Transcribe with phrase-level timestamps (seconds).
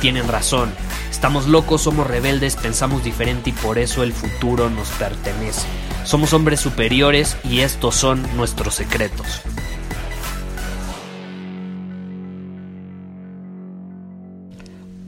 [0.00, 0.72] tienen razón.
[1.10, 5.66] Estamos locos, somos rebeldes, pensamos diferente y por eso el futuro nos pertenece.
[6.04, 9.42] Somos hombres superiores y estos son nuestros secretos.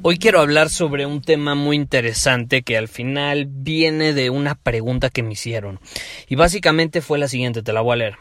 [0.03, 5.11] Hoy quiero hablar sobre un tema muy interesante que al final viene de una pregunta
[5.11, 5.79] que me hicieron.
[6.27, 8.17] Y básicamente fue la siguiente, te la voy a leer.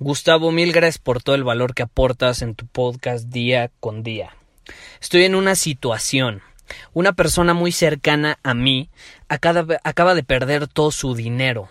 [0.00, 4.39] Gustavo, mil gracias por todo el valor que aportas en tu podcast día con día.
[5.00, 6.42] Estoy en una situación.
[6.92, 8.90] Una persona muy cercana a mí
[9.28, 11.68] acaba, de perder todo su dinero.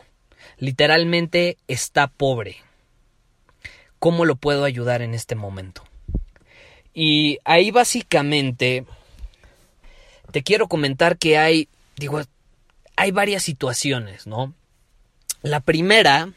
[0.58, 2.58] Literalmente está pobre.
[3.98, 5.84] ¿Cómo lo puedo ayudar en este momento?
[6.94, 8.86] Y ahí básicamente
[10.32, 12.22] te quiero comentar que hay, digo,
[12.96, 14.54] hay varias situaciones, ¿no?
[15.42, 16.34] La primera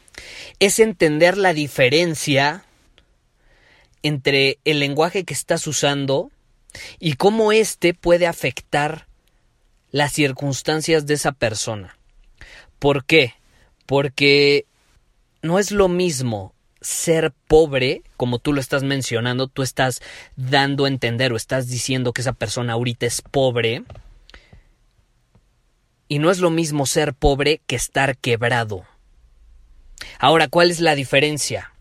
[0.59, 2.65] es entender la diferencia
[4.03, 6.31] entre el lenguaje que estás usando
[6.99, 9.07] y cómo éste puede afectar
[9.91, 11.97] las circunstancias de esa persona.
[12.79, 13.35] ¿Por qué?
[13.85, 14.65] Porque
[15.41, 20.01] no es lo mismo ser pobre, como tú lo estás mencionando, tú estás
[20.35, 23.83] dando a entender o estás diciendo que esa persona ahorita es pobre.
[26.07, 28.83] Y no es lo mismo ser pobre que estar quebrado.
[30.19, 31.71] Ahora, ¿cuál es la diferencia?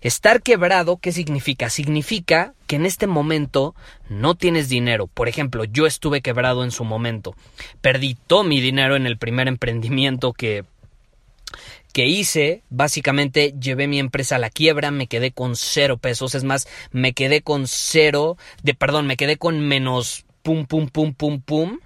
[0.00, 1.70] Estar quebrado, ¿qué significa?
[1.70, 3.74] Significa que en este momento
[4.08, 5.06] no tienes dinero.
[5.06, 7.34] Por ejemplo, yo estuve quebrado en su momento.
[7.82, 10.64] Perdí todo mi dinero en el primer emprendimiento que
[11.92, 16.44] que hice, básicamente llevé mi empresa a la quiebra, me quedé con cero pesos, es
[16.44, 21.42] más, me quedé con cero, de perdón, me quedé con menos pum, pum, pum, pum,
[21.42, 21.78] pum,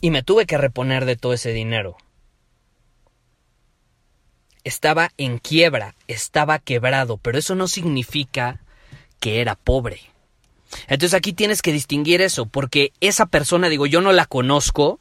[0.00, 1.96] y me tuve que reponer de todo ese dinero
[4.64, 8.60] estaba en quiebra, estaba quebrado, pero eso no significa
[9.20, 10.00] que era pobre.
[10.88, 15.00] Entonces aquí tienes que distinguir eso, porque esa persona, digo, yo no la conozco,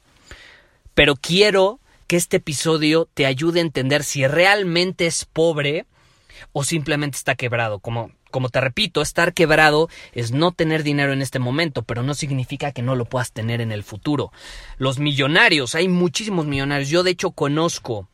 [0.94, 5.86] pero quiero que este episodio te ayude a entender si realmente es pobre
[6.52, 7.80] o simplemente está quebrado.
[7.80, 12.14] Como, como te repito, estar quebrado es no tener dinero en este momento, pero no
[12.14, 14.32] significa que no lo puedas tener en el futuro.
[14.78, 16.90] Los millonarios, hay muchísimos millonarios.
[16.90, 18.10] Yo de hecho conozco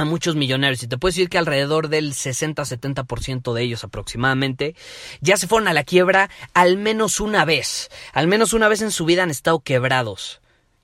[0.00, 4.74] a muchos millonarios y te puedo decir que alrededor del 60-70% de ellos aproximadamente
[5.20, 7.90] ya se fueron a la quiebra al menos una vez.
[8.12, 10.40] Al menos una vez en su vida han estado quebrados.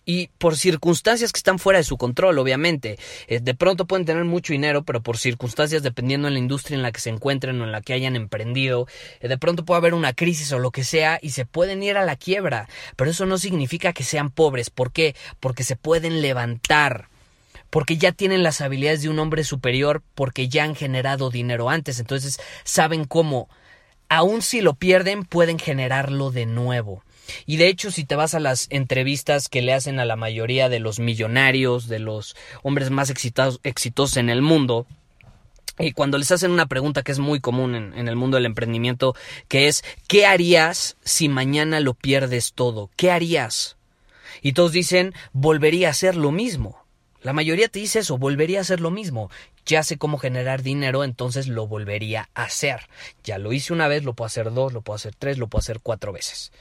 [0.07, 2.99] Y por circunstancias que están fuera de su control, obviamente.
[3.27, 6.83] Eh, de pronto pueden tener mucho dinero, pero por circunstancias dependiendo de la industria en
[6.83, 8.87] la que se encuentren o en la que hayan emprendido,
[9.21, 11.97] eh, de pronto puede haber una crisis o lo que sea y se pueden ir
[11.97, 12.69] a la quiebra.
[12.97, 14.69] Pero eso no significa que sean pobres.
[14.69, 15.17] ¿Por qué?
[15.41, 17.09] Porque se pueden levantar
[17.75, 21.99] porque ya tienen las habilidades de un hombre superior, porque ya han generado dinero antes,
[21.99, 23.49] entonces saben cómo,
[24.09, 27.03] aun si lo pierden, pueden generarlo de nuevo.
[27.47, 30.69] Y de hecho, si te vas a las entrevistas que le hacen a la mayoría
[30.69, 34.87] de los millonarios, de los hombres más exitosos, en el mundo,
[35.77, 38.47] y cuando les hacen una pregunta que es muy común en, en, el mundo del
[38.47, 39.17] emprendimiento,
[39.49, 42.91] que es ¿qué harías si mañana lo pierdes todo?
[42.95, 43.77] ¿Qué harías?
[44.43, 46.84] Y todos dicen volvería a hacer lo mismo.
[47.25, 49.31] La mayoría te dice eso, volvería a hacer lo mismo.
[49.65, 52.81] Ya sé cómo generar dinero, entonces lo volvería a hacer.
[53.25, 55.61] Ya lo hice una vez, lo puedo hacer dos, lo puedo hacer tres, lo puedo
[55.61, 56.53] hacer cuatro veces.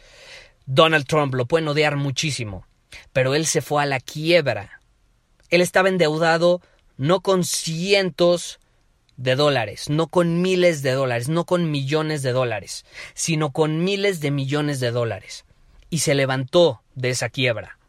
[0.65, 2.65] Donald Trump lo pueden odiar muchísimo,
[3.11, 4.79] pero él se fue a la quiebra.
[5.49, 6.61] Él estaba endeudado
[6.95, 8.61] no con cientos
[9.17, 12.85] de dólares, no con miles de dólares, no con millones de dólares,
[13.15, 15.43] sino con miles de millones de dólares.
[15.89, 17.79] Y se levantó de esa quiebra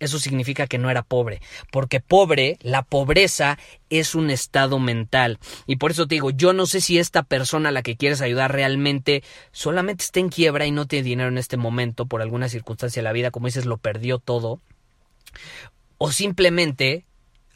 [0.00, 1.40] eso significa que no era pobre,
[1.70, 3.58] porque pobre, la pobreza
[3.90, 5.38] es un estado mental.
[5.66, 8.20] Y por eso te digo, yo no sé si esta persona a la que quieres
[8.20, 9.22] ayudar realmente
[9.52, 13.04] solamente está en quiebra y no tiene dinero en este momento por alguna circunstancia de
[13.04, 14.60] la vida, como dices, lo perdió todo,
[15.98, 17.04] o simplemente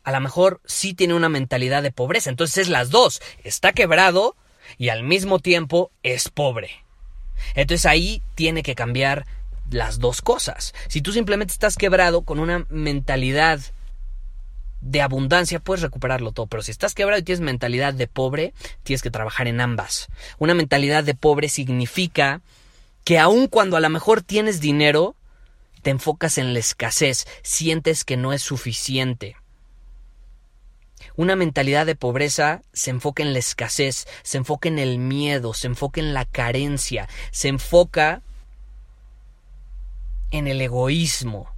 [0.05, 2.31] a lo mejor sí tiene una mentalidad de pobreza.
[2.31, 4.37] Entonces es las dos, está quebrado
[4.79, 6.71] y al mismo tiempo es pobre.
[7.55, 9.27] Entonces ahí tiene que cambiar
[9.73, 10.75] las dos cosas.
[10.89, 13.61] Si tú simplemente estás quebrado con una mentalidad
[14.81, 16.47] de abundancia, puedes recuperarlo todo.
[16.47, 18.53] Pero si estás quebrado y tienes mentalidad de pobre,
[18.83, 20.09] tienes que trabajar en ambas.
[20.39, 22.41] Una mentalidad de pobre significa
[23.05, 25.17] que aun cuando a lo mejor tienes dinero,
[25.83, 29.37] te enfocas en la escasez, sientes que no es suficiente.
[31.17, 35.67] Una mentalidad de pobreza se enfoca en la escasez, se enfoca en el miedo, se
[35.67, 38.23] enfoca en la carencia, se enfoca
[40.33, 41.49] en el egoísmo.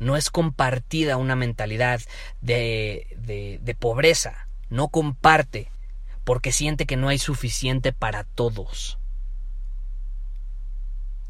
[0.00, 2.00] No es compartida una mentalidad
[2.40, 3.06] de,
[3.62, 4.48] de, pobreza.
[4.68, 5.70] No comparte
[6.24, 8.98] porque siente que no hay suficiente para todos.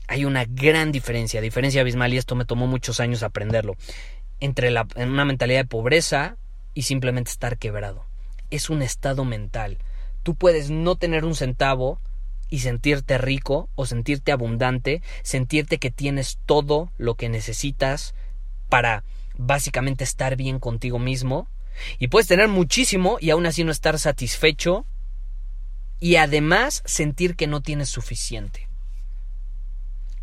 [0.09, 3.77] Hay una gran diferencia, diferencia abismal, y esto me tomó muchos años aprenderlo,
[4.41, 6.37] entre la, una mentalidad de pobreza
[6.73, 8.05] y simplemente estar quebrado.
[8.50, 9.79] Es un estado mental.
[10.23, 12.00] Tú puedes no tener un centavo
[12.48, 18.14] y sentirte rico o sentirte abundante, sentirte que tienes todo lo que necesitas
[18.69, 19.04] para
[19.37, 21.48] básicamente estar bien contigo mismo.
[21.98, 24.87] Y puedes tener muchísimo y aún así no estar satisfecho
[26.00, 28.69] y además sentir que no tienes suficiente.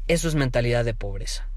[0.07, 1.47] Eso es mentalidad de pobreza.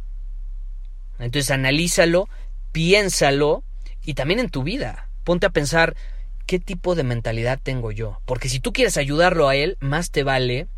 [1.19, 2.29] Entonces analízalo,
[2.73, 3.65] piénsalo
[4.05, 5.09] y también en tu vida.
[5.25, 5.97] Ponte a pensar
[6.47, 8.21] qué tipo de mentalidad tengo yo.
[8.25, 10.69] Porque si tú quieres ayudarlo a él, más te vale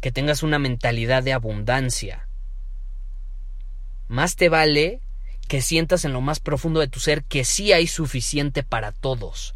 [0.00, 2.26] que tengas una mentalidad de abundancia.
[4.08, 5.00] Más te vale
[5.48, 9.54] que sientas en lo más profundo de tu ser que sí hay suficiente para todos.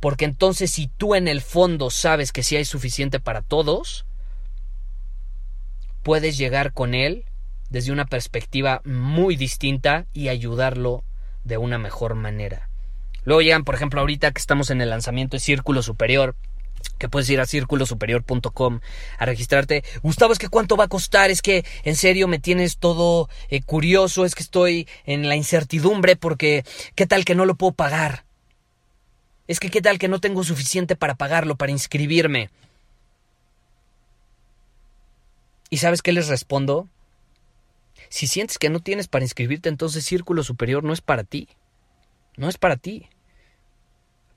[0.00, 4.04] Porque entonces si tú en el fondo sabes que sí hay suficiente para todos,
[6.02, 7.24] puedes llegar con él
[7.70, 11.04] desde una perspectiva muy distinta y ayudarlo
[11.44, 12.68] de una mejor manera.
[13.24, 16.34] Luego llegan, por ejemplo, ahorita que estamos en el lanzamiento de Círculo Superior,
[16.98, 18.80] que puedes ir a círculosuperior.com
[19.18, 19.84] a registrarte.
[20.02, 23.62] Gustavo, es que cuánto va a costar, es que en serio me tienes todo eh,
[23.62, 26.64] curioso, es que estoy en la incertidumbre porque
[26.94, 28.24] qué tal que no lo puedo pagar.
[29.48, 32.50] Es que qué tal que no tengo suficiente para pagarlo, para inscribirme.
[35.70, 36.88] ¿Y sabes qué les respondo?
[38.08, 41.48] Si sientes que no tienes para inscribirte, entonces Círculo Superior no es para ti.
[42.36, 43.08] No es para ti.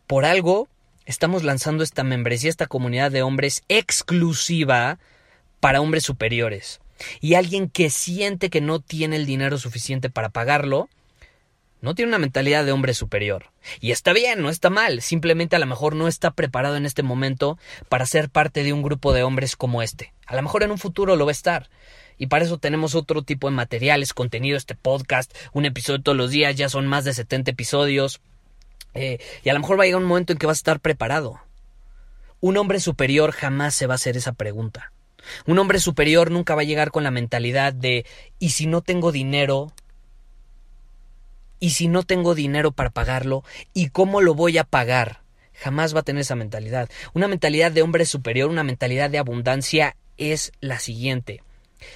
[0.07, 0.67] Por algo
[1.05, 4.99] estamos lanzando esta membresía, esta comunidad de hombres exclusiva
[5.59, 6.81] para hombres superiores.
[7.21, 10.89] Y alguien que siente que no tiene el dinero suficiente para pagarlo,
[11.81, 13.51] no tiene una mentalidad de hombre superior.
[13.79, 17.03] Y está bien, no está mal, simplemente a lo mejor no está preparado en este
[17.03, 17.57] momento
[17.89, 20.13] para ser parte de un grupo de hombres como este.
[20.25, 21.69] A lo mejor en un futuro lo va a estar
[22.17, 26.31] y para eso tenemos otro tipo de materiales, contenido, este podcast, un episodio todos los
[26.31, 28.21] días, ya son más de 70 episodios.
[28.93, 30.79] Eh, y a lo mejor va a llegar un momento en que vas a estar
[30.79, 31.41] preparado.
[32.39, 34.91] Un hombre superior jamás se va a hacer esa pregunta.
[35.45, 38.05] Un hombre superior nunca va a llegar con la mentalidad de
[38.39, 39.73] ¿y si no tengo dinero?
[41.59, 43.43] ¿Y si no tengo dinero para pagarlo?
[43.73, 45.21] ¿Y cómo lo voy a pagar?
[45.53, 46.89] Jamás va a tener esa mentalidad.
[47.13, 51.41] Una mentalidad de hombre superior, una mentalidad de abundancia es la siguiente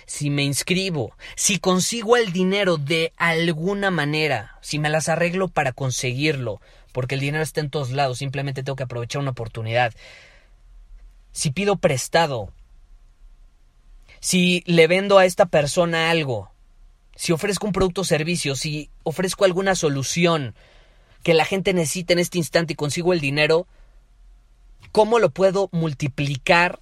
[0.06, 5.72] si me inscribo, si consigo el dinero de alguna manera, si me las arreglo para
[5.72, 9.94] conseguirlo, porque el dinero está en todos lados, simplemente tengo que aprovechar una oportunidad.
[11.32, 12.52] Si pido prestado,
[14.20, 16.52] si le vendo a esta persona algo,
[17.16, 20.56] si ofrezco un producto o servicio, si ofrezco alguna solución
[21.24, 23.68] que la gente necesita en este instante y consigo el dinero,
[24.92, 26.80] ¿cómo lo puedo multiplicar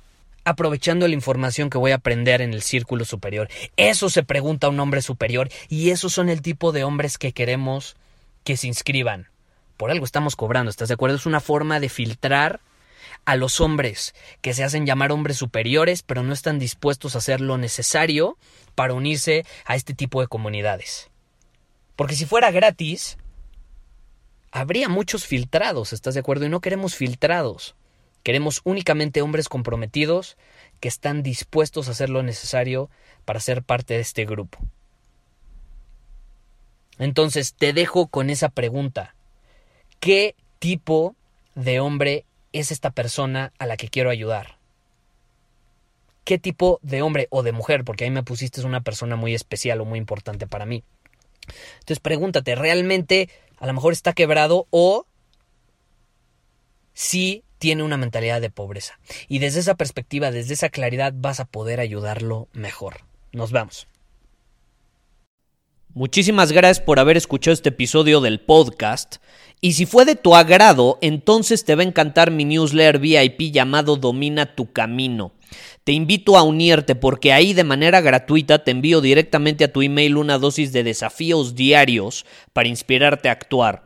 [0.48, 3.50] aprovechando la información que voy a aprender en el círculo superior.
[3.76, 7.34] Eso se pregunta a un hombre superior y esos son el tipo de hombres que
[7.34, 7.98] queremos
[8.46, 9.28] que se inscriban.
[9.76, 11.18] Por algo estamos cobrando, ¿estás de acuerdo?
[11.18, 12.62] Es una forma de filtrar
[13.26, 17.42] a los hombres que se hacen llamar hombres superiores, pero no están dispuestos a hacer
[17.42, 18.38] lo necesario
[18.74, 21.10] para unirse a este tipo de comunidades.
[21.98, 23.18] Porque si fuera gratis,
[24.50, 26.46] habría muchos filtrados, ¿estás de acuerdo?
[26.46, 27.76] Y no queremos filtrados.
[28.24, 30.38] Queremos únicamente hombres comprometidos
[30.80, 32.90] que están dispuestos a hacer lo necesario
[33.26, 34.60] para ser parte de este grupo.
[37.00, 39.16] Entonces te dejo con esa pregunta.
[40.00, 41.16] ¿Qué tipo
[41.56, 44.58] de hombre es esta persona a la que quiero ayudar?
[46.24, 47.86] ¿Qué tipo de hombre o de mujer?
[47.86, 50.84] Porque ahí me pusiste una persona muy especial o muy importante para mí.
[51.80, 55.06] Entonces pregúntate, ¿realmente a lo mejor está quebrado o
[56.94, 59.00] si tiene una mentalidad de pobreza.
[59.28, 63.02] Y desde esa perspectiva, desde esa claridad, vas a poder ayudarlo mejor.
[63.32, 63.88] Nos vamos.
[65.94, 69.16] Muchísimas gracias por haber escuchado este episodio del podcast.
[69.62, 73.96] Y si fue de tu agrado, entonces te va a encantar mi newsletter VIP llamado
[73.96, 75.32] Domina tu Camino.
[75.84, 80.18] Te invito a unirte porque ahí de manera gratuita te envío directamente a tu email
[80.18, 83.86] una dosis de desafíos diarios para inspirarte a actuar.